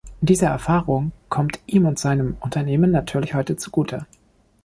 Diese 0.19 0.47
Erfahrung 0.47 1.11
kommt 1.29 1.59
ihm 1.67 1.85
und 1.85 1.99
seinem 1.99 2.35
Unternehmen 2.39 2.89
natürlich 2.89 3.35
heute 3.35 3.55
zugute. 3.55 4.07